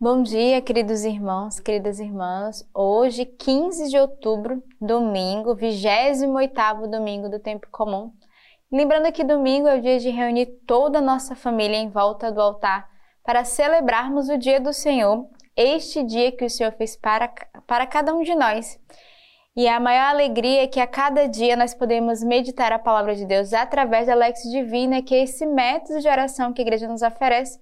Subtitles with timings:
[0.00, 2.64] Bom dia, queridos irmãos, queridas irmãs.
[2.72, 8.12] Hoje, 15 de outubro, domingo, 28º domingo do tempo comum.
[8.70, 12.40] Lembrando que domingo é o dia de reunir toda a nossa família em volta do
[12.40, 12.88] altar
[13.24, 15.26] para celebrarmos o dia do Senhor,
[15.56, 17.28] este dia que o Senhor fez para,
[17.66, 18.78] para cada um de nós.
[19.56, 23.26] E a maior alegria é que a cada dia nós podemos meditar a palavra de
[23.26, 27.02] Deus através da Lex Divina, que é esse método de oração que a igreja nos
[27.02, 27.58] oferece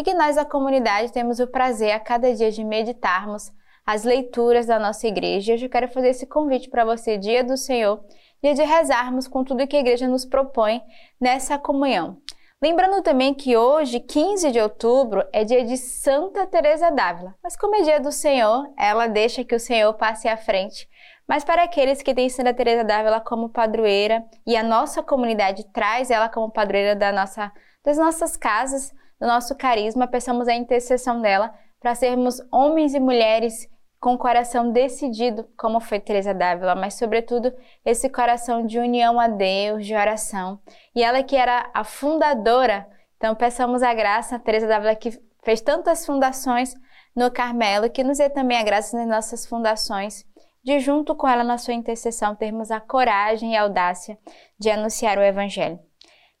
[0.00, 3.52] e que nós, a comunidade, temos o prazer a cada dia de meditarmos
[3.84, 5.52] as leituras da nossa igreja.
[5.52, 8.02] E hoje eu quero fazer esse convite para você, dia do Senhor,
[8.42, 10.80] dia de rezarmos com tudo que a igreja nos propõe
[11.20, 12.16] nessa comunhão.
[12.62, 17.34] Lembrando também que hoje, 15 de outubro, é dia de Santa Teresa d'Ávila.
[17.42, 20.88] Mas como é dia do Senhor, ela deixa que o Senhor passe à frente.
[21.28, 26.10] Mas para aqueles que têm Santa Teresa d'Ávila como padroeira e a nossa comunidade traz
[26.10, 27.52] ela como padroeira da nossa,
[27.84, 33.68] das nossas casas, do nosso carisma, peçamos a intercessão dela para sermos homens e mulheres
[34.00, 37.52] com o coração decidido, como foi Teresa d'Ávila, mas sobretudo
[37.84, 40.58] esse coração de união a Deus, de oração.
[40.94, 45.10] E ela que era a fundadora, então peçamos a graça a Teresa d'Ávila que
[45.44, 46.74] fez tantas fundações
[47.14, 50.24] no Carmelo, que nos dê também a graça nas nossas fundações,
[50.64, 54.18] de junto com ela na sua intercessão termos a coragem e a audácia
[54.58, 55.78] de anunciar o evangelho.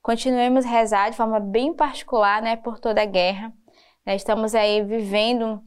[0.02, 3.52] Continuemos a rezar de forma bem particular, né, por toda a guerra.
[4.06, 5.62] Né, estamos aí vivendo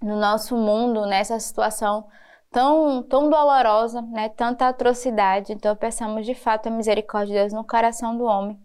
[0.00, 2.06] no nosso mundo nessa situação
[2.50, 5.52] tão, tão dolorosa, né, tanta atrocidade.
[5.52, 8.58] Então, peçamos de fato a misericórdia de Deus no coração do homem.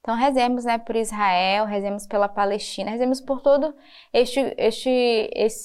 [0.00, 3.74] Então, rezemos né, por Israel, rezemos pela Palestina, rezemos por todo
[4.12, 4.90] este, este,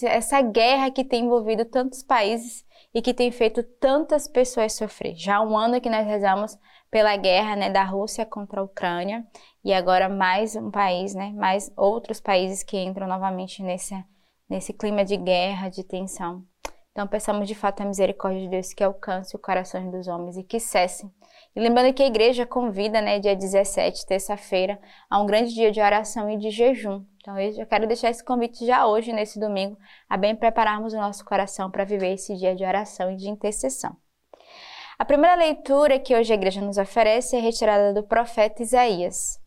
[0.03, 5.15] essa guerra que tem envolvido tantos países e que tem feito tantas pessoas sofrer.
[5.15, 6.57] Já há um ano que nós rezamos
[6.91, 9.25] pela guerra né, da Rússia contra a Ucrânia
[9.63, 13.95] e agora mais um país, né, mais outros países que entram novamente nesse,
[14.49, 16.43] nesse clima de guerra, de tensão.
[16.91, 20.43] Então, peçamos de fato a misericórdia de Deus que alcance o coração dos homens e
[20.43, 21.09] que cessem.
[21.55, 24.77] E lembrando que a igreja convida, né, dia 17, terça-feira,
[25.09, 27.05] a um grande dia de oração e de jejum.
[27.21, 29.77] Então, eu já quero deixar esse convite já hoje, nesse domingo,
[30.09, 33.95] a bem prepararmos o nosso coração para viver esse dia de oração e de intercessão.
[35.01, 39.39] A primeira leitura que hoje a igreja nos oferece é retirada do profeta Isaías.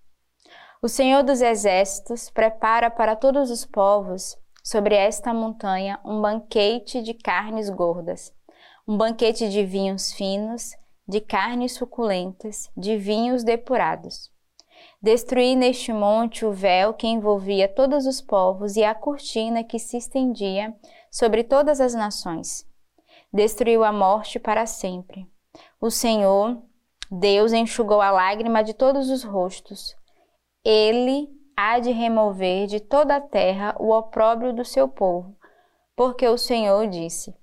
[0.83, 7.15] O Senhor dos Exércitos prepara para todos os povos sobre esta montanha um banquete de
[7.15, 8.35] carnes gordas,
[8.85, 10.73] um banquete de vinhos finos,
[11.07, 14.33] de carnes suculentas, de vinhos depurados.
[15.01, 19.99] Destruí neste monte o véu que envolvia todos os povos e a cortina que se
[19.99, 20.75] estendia
[21.13, 22.67] sobre todas as nações.
[23.33, 25.33] Destruiu a morte para sempre
[25.81, 26.63] o Senhor,
[27.11, 29.95] Deus, enxugou a lágrima de todos os rostos.
[30.65, 35.37] Ele há de remover de toda a terra o opróbrio do seu povo,
[35.95, 37.35] porque o Senhor disse: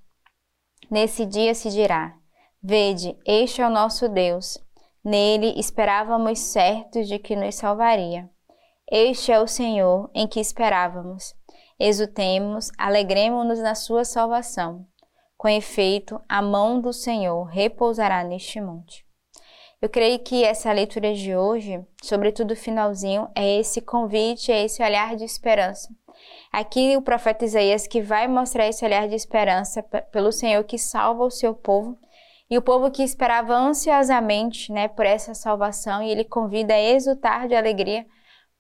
[0.90, 2.18] Nesse dia se dirá:
[2.62, 4.58] Vede, este é o nosso Deus.
[5.04, 8.30] Nele esperávamos certos de que nos salvaria.
[8.90, 11.34] Este é o Senhor em que esperávamos.
[11.80, 14.86] Exultemos, alegremos-nos na sua salvação.
[15.42, 19.04] Com efeito, a mão do Senhor repousará neste monte.
[19.82, 24.84] Eu creio que essa leitura de hoje, sobretudo o finalzinho, é esse convite, é esse
[24.84, 25.90] olhar de esperança.
[26.54, 29.82] Aqui o profeta Isaías que vai mostrar esse olhar de esperança
[30.12, 31.98] pelo Senhor que salva o seu povo
[32.48, 37.48] e o povo que esperava ansiosamente, né, por essa salvação e ele convida a exultar
[37.48, 38.06] de alegria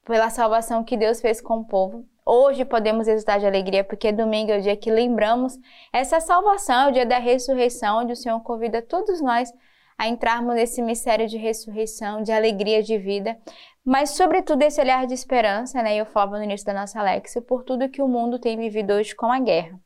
[0.03, 4.51] pela salvação que Deus fez com o povo Hoje podemos exultar de alegria, porque domingo
[4.53, 5.59] é o dia que lembramos
[5.91, 9.53] essa salvação, é o dia da ressurreição, onde o Senhor convida todos nós
[9.97, 13.37] a entrarmos nesse mistério de ressurreição, de alegria de vida,
[13.83, 15.93] mas sobretudo esse olhar de esperança, né?
[15.97, 19.13] Eu falava no início da nossa Alexa, por tudo que o mundo tem vivido hoje
[19.13, 19.77] com a guerra.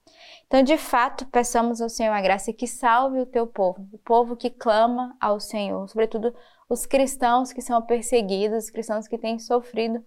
[0.45, 4.35] Então, de fato, peçamos ao Senhor a graça que salve o teu povo, o povo
[4.35, 6.31] que clama ao Senhor, sobretudo
[6.69, 10.05] os cristãos que são perseguidos, os cristãos que têm sofrido.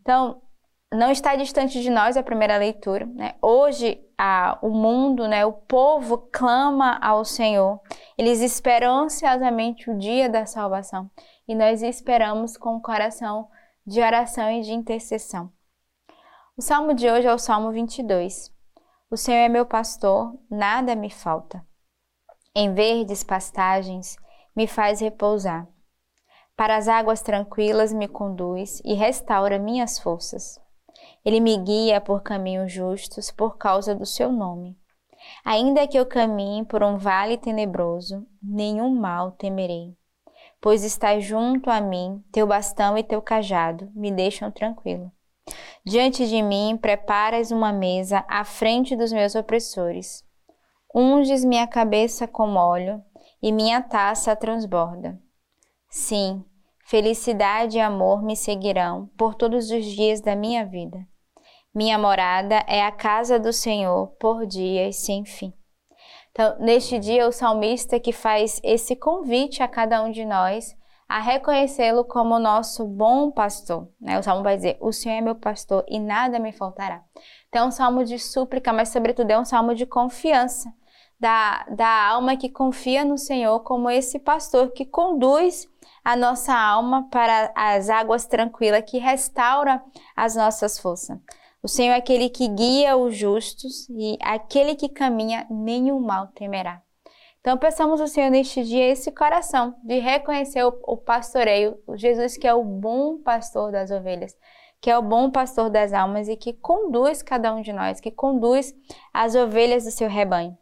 [0.00, 0.40] Então,
[0.92, 3.06] não está distante de nós a primeira leitura.
[3.06, 3.34] Né?
[3.40, 7.80] Hoje, a, o mundo, né, o povo clama ao Senhor.
[8.18, 11.10] Eles esperam ansiosamente o dia da salvação.
[11.46, 13.48] E nós esperamos com o coração
[13.86, 15.52] de oração e de intercessão.
[16.56, 18.52] O salmo de hoje é o Salmo 22.
[19.10, 21.64] O Senhor é meu pastor, nada me falta.
[22.54, 24.16] Em verdes pastagens
[24.54, 25.66] me faz repousar.
[26.56, 30.60] Para as águas tranquilas me conduz e restaura minhas forças.
[31.24, 34.78] Ele me guia por caminhos justos por causa do seu nome.
[35.44, 39.94] Ainda que eu caminhe por um vale tenebroso, nenhum mal temerei,
[40.60, 45.12] pois estás junto a mim, teu bastão e teu cajado me deixam tranquilo.
[45.84, 50.24] Diante de mim preparas uma mesa à frente dos meus opressores.
[50.94, 53.02] Unges minha cabeça com óleo
[53.42, 55.20] e minha taça transborda.
[55.88, 56.44] Sim,
[56.90, 60.98] felicidade e amor me seguirão por todos os dias da minha vida.
[61.72, 65.54] Minha morada é a casa do Senhor por dias sem fim.
[66.32, 70.76] Então, neste dia, o salmista que faz esse convite a cada um de nós
[71.08, 73.88] a reconhecê-lo como nosso bom pastor.
[74.00, 74.18] Né?
[74.18, 77.04] O salmo vai dizer: O Senhor é meu pastor e nada me faltará.
[77.48, 80.72] Então, é um salmo de súplica, mas, sobretudo, é um salmo de confiança
[81.20, 85.68] da, da alma que confia no Senhor como esse pastor que conduz
[86.02, 89.82] a nossa alma para as águas tranquilas, que restaura
[90.16, 91.18] as nossas forças.
[91.62, 96.82] O Senhor é aquele que guia os justos e aquele que caminha, nenhum mal temerá.
[97.40, 102.36] Então, peçamos ao Senhor neste dia esse coração de reconhecer o, o pastoreio, o Jesus
[102.36, 104.34] que é o bom pastor das ovelhas,
[104.80, 108.10] que é o bom pastor das almas e que conduz cada um de nós, que
[108.10, 108.74] conduz
[109.12, 110.56] as ovelhas do seu rebanho.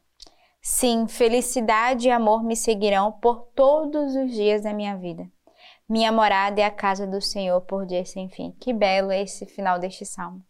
[0.60, 5.26] Sim, felicidade e amor me seguirão por todos os dias da minha vida.
[5.88, 8.52] Minha morada é a casa do Senhor por dias sem fim.
[8.60, 10.42] Que belo é esse final deste salmo.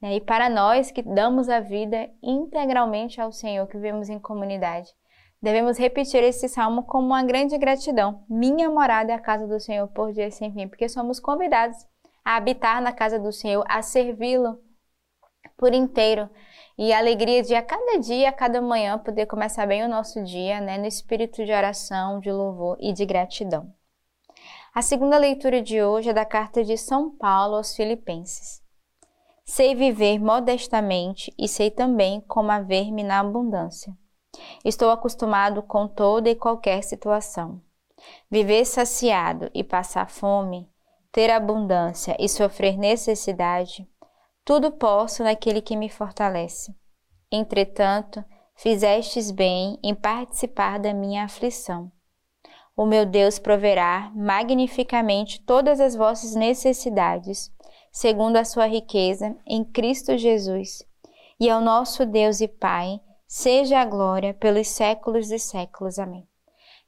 [0.00, 0.16] Né?
[0.16, 4.90] E para nós que damos a vida integralmente ao Senhor, que vivemos em comunidade,
[5.42, 8.22] Devemos repetir esse salmo como uma grande gratidão.
[8.28, 11.78] Minha morada é a casa do Senhor por dias sem fim, porque somos convidados
[12.22, 14.58] a habitar na casa do Senhor, a servi-lo
[15.56, 16.28] por inteiro.
[16.78, 20.22] E a alegria de a cada dia, a cada manhã, poder começar bem o nosso
[20.24, 23.72] dia, né, no espírito de oração, de louvor e de gratidão.
[24.74, 28.62] A segunda leitura de hoje é da carta de São Paulo aos Filipenses.
[29.44, 33.92] Sei viver modestamente e sei também como haver-me na abundância.
[34.64, 37.60] Estou acostumado com toda e qualquer situação.
[38.30, 40.70] Viver saciado e passar fome,
[41.10, 43.88] ter abundância e sofrer necessidade,
[44.50, 46.74] tudo posso naquele que me fortalece.
[47.30, 48.24] Entretanto,
[48.56, 51.88] fizestes bem em participar da minha aflição.
[52.76, 57.48] O meu Deus proverá magnificamente todas as vossas necessidades,
[57.92, 60.84] segundo a sua riqueza em Cristo Jesus.
[61.38, 62.98] E ao nosso Deus e Pai,
[63.28, 65.96] seja a glória pelos séculos dos séculos.
[65.96, 66.26] Amém.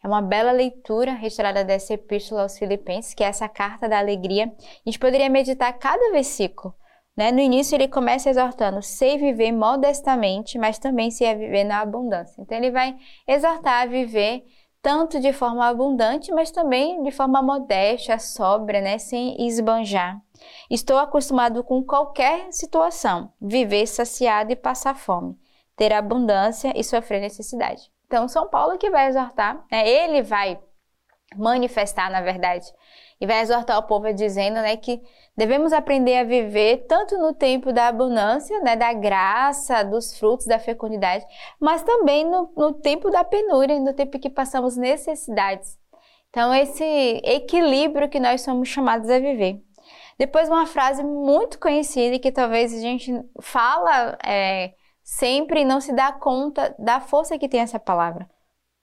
[0.02, 4.52] É uma bela leitura retirada dessa epístola aos Filipenses, que é essa carta da alegria.
[4.58, 6.74] A gente poderia meditar cada versículo.
[7.16, 7.30] Né?
[7.30, 12.40] No início ele começa exortando, sei viver modestamente, mas também sei viver na abundância.
[12.40, 14.44] Então ele vai exortar a viver
[14.80, 18.98] tanto de forma abundante, mas também de forma modesta, sóbria, né?
[18.98, 20.20] sem esbanjar.
[20.68, 25.36] Estou acostumado com qualquer situação, viver saciado e passar fome
[25.76, 27.90] ter abundância e sofrer necessidade.
[28.06, 29.88] Então, São Paulo que vai exortar, né?
[29.88, 30.60] ele vai
[31.36, 32.66] manifestar, na verdade,
[33.22, 35.00] e vai exortar o povo dizendo né, que
[35.36, 40.58] devemos aprender a viver tanto no tempo da abundância, né, da graça, dos frutos da
[40.58, 41.24] fecundidade,
[41.60, 45.78] mas também no, no tempo da penúria, no tempo que passamos necessidades.
[46.30, 46.82] Então, esse
[47.22, 49.62] equilíbrio que nós somos chamados a viver.
[50.19, 54.74] Depois, uma frase muito conhecida que talvez a gente fala é,
[55.04, 58.28] sempre não se dá conta da força que tem essa palavra.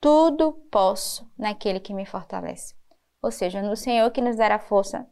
[0.00, 2.79] Tudo posso naquele que me fortalece.
[3.22, 5.06] Ou seja, no Senhor que nos dará força.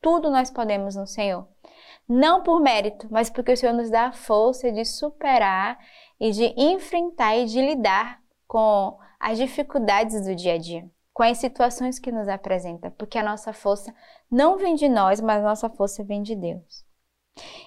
[0.00, 1.48] Tudo nós podemos no Senhor.
[2.08, 5.78] Não por mérito, mas porque o Senhor nos dá a força de superar
[6.18, 11.38] e de enfrentar e de lidar com as dificuldades do dia a dia, com as
[11.38, 13.94] situações que nos apresenta, porque a nossa força
[14.30, 16.86] não vem de nós, mas a nossa força vem de Deus.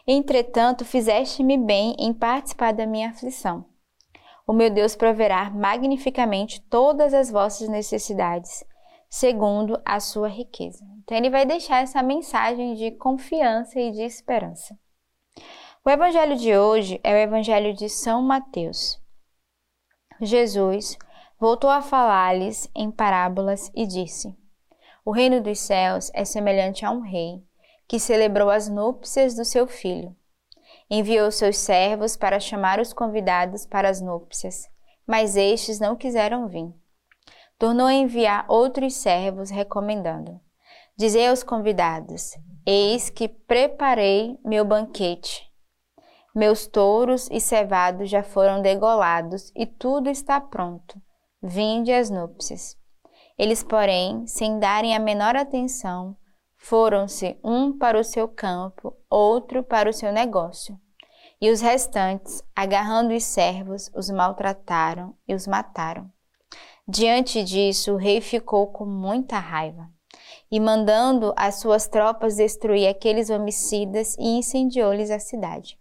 [0.07, 3.65] Entretanto, fizeste-me bem em participar da minha aflição.
[4.47, 8.65] O meu Deus proverá magnificamente todas as vossas necessidades,
[9.11, 10.85] segundo a sua riqueza.
[11.03, 14.79] Então, ele vai deixar essa mensagem de confiança e de esperança.
[15.83, 19.01] O evangelho de hoje é o evangelho de São Mateus.
[20.21, 20.97] Jesus
[21.37, 24.33] voltou a falar-lhes em parábolas e disse:
[25.03, 27.43] O reino dos céus é semelhante a um rei
[27.87, 30.15] que celebrou as núpcias do seu filho.
[30.89, 34.69] Enviou seus servos para chamar os convidados para as núpcias,
[35.05, 36.80] mas estes não quiseram vir.
[37.61, 40.41] Tornou a enviar outros servos, recomendando:
[40.97, 45.47] Dizei aos convidados: Eis que preparei meu banquete.
[46.33, 50.99] Meus touros e cevados já foram degolados e tudo está pronto.
[51.39, 52.75] Vinde às núpcias.
[53.37, 56.17] Eles, porém, sem darem a menor atenção,
[56.57, 60.75] foram-se um para o seu campo, outro para o seu negócio.
[61.39, 66.09] E os restantes, agarrando os servos, os maltrataram e os mataram.
[66.87, 69.89] Diante disso, o rei ficou com muita raiva
[70.51, 75.79] e mandando as suas tropas destruir aqueles homicidas e incendiou-lhes a cidade.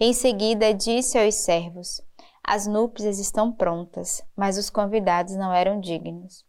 [0.00, 2.00] Em seguida disse aos servos:
[2.42, 6.44] As núpcias estão prontas, mas os convidados não eram dignos.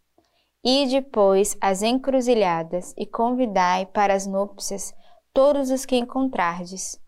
[0.63, 4.93] E depois as encruzilhadas e convidai para as núpcias
[5.33, 6.99] todos os que encontrardes.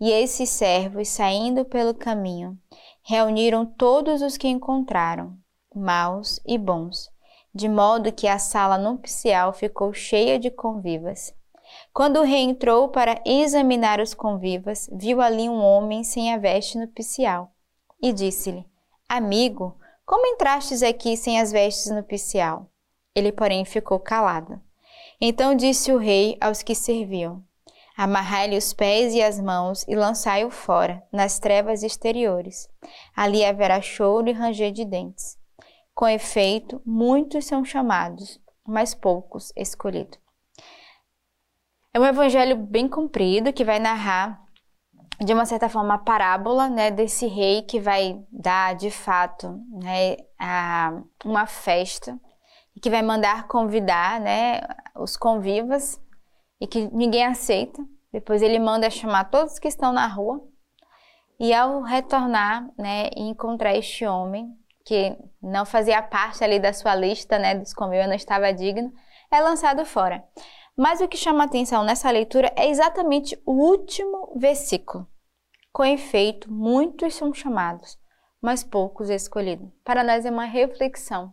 [0.00, 2.58] E esses servos, saindo pelo caminho,
[3.02, 5.36] reuniram todos os que encontraram,
[5.74, 7.10] maus e bons,
[7.54, 11.34] de modo que a sala nupcial ficou cheia de convivas.
[11.92, 16.78] Quando o rei entrou para examinar os convivas, viu ali um homem sem a veste
[16.78, 17.52] nupcial
[18.02, 18.66] e disse-lhe:
[19.08, 22.68] Amigo, como entrastes aqui sem as vestes nupcial?
[23.14, 24.60] Ele, porém, ficou calado.
[25.20, 27.44] Então disse o rei aos que serviam:
[27.96, 32.68] Amarrai-lhe os pés e as mãos e lançai-o fora, nas trevas exteriores.
[33.14, 35.38] Ali haverá choro e ranger de dentes.
[35.94, 40.18] Com efeito, muitos são chamados, mas poucos escolhidos.
[41.94, 44.42] É um evangelho bem comprido que vai narrar,
[45.20, 50.16] de uma certa forma, a parábola né, desse rei que vai dar, de fato, né,
[50.38, 52.18] a, uma festa
[52.74, 54.62] e que vai mandar convidar né,
[54.96, 56.00] os convivas
[56.58, 57.84] e que ninguém aceita.
[58.10, 60.42] Depois ele manda chamar todos que estão na rua
[61.38, 66.94] e ao retornar né, e encontrar este homem que não fazia parte ali da sua
[66.94, 68.92] lista, né, dos convivas, não estava digno,
[69.30, 70.24] é lançado fora.
[70.76, 75.06] Mas o que chama atenção nessa leitura é exatamente o último versículo.
[75.72, 77.98] Com efeito, muitos são chamados,
[78.40, 79.70] mas poucos escolhidos.
[79.84, 81.32] Para nós é uma reflexão,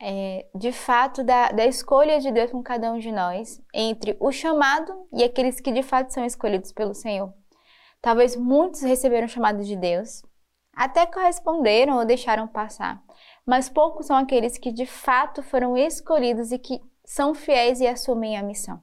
[0.00, 4.32] é, de fato, da, da escolha de Deus com cada um de nós, entre o
[4.32, 7.32] chamado e aqueles que de fato são escolhidos pelo Senhor.
[8.00, 10.22] Talvez muitos receberam o chamado de Deus,
[10.74, 13.02] até corresponderam ou deixaram passar,
[13.44, 18.36] mas poucos são aqueles que de fato foram escolhidos e que são fiéis e assumem
[18.36, 18.80] a missão.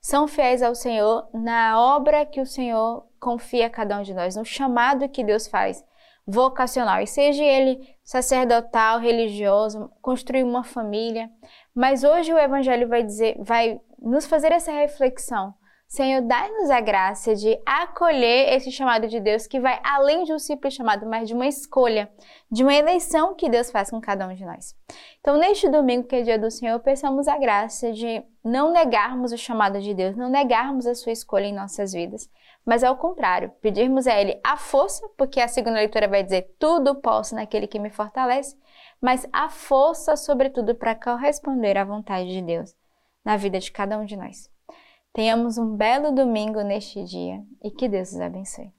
[0.00, 4.34] São fiéis ao Senhor na obra que o Senhor confia a cada um de nós,
[4.34, 5.84] no chamado que Deus faz,
[6.26, 11.30] vocacional, e seja ele sacerdotal, religioso, construir uma família.
[11.74, 15.54] Mas hoje o Evangelho vai dizer, vai nos fazer essa reflexão
[15.92, 20.38] Senhor, dai-nos a graça de acolher esse chamado de Deus que vai além de um
[20.38, 22.10] simples chamado, mas de uma escolha,
[22.50, 24.74] de uma eleição que Deus faz com cada um de nós.
[25.20, 29.36] Então, neste domingo, que é dia do Senhor, peçamos a graça de não negarmos o
[29.36, 32.26] chamado de Deus, não negarmos a sua escolha em nossas vidas,
[32.64, 37.02] mas ao contrário, pedirmos a Ele a força, porque a segunda leitura vai dizer: tudo
[37.02, 38.56] posso naquele que me fortalece,
[38.98, 42.74] mas a força, sobretudo, para corresponder à vontade de Deus
[43.22, 44.51] na vida de cada um de nós.
[45.12, 48.72] Tenhamos um belo domingo neste dia e que Deus os abençoe.